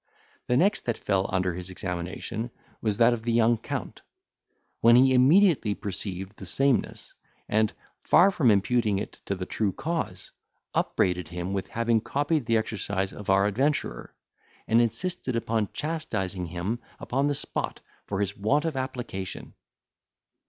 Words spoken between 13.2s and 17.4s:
our adventurer, and insisted upon chastising him upon the